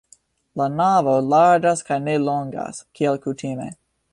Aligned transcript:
La 0.61 0.65
navo 0.77 1.13
larĝas 1.33 1.85
kaj 1.91 1.99
ne 2.07 2.17
longas, 2.29 2.83
kiel 3.01 3.21
kutime. 3.27 3.71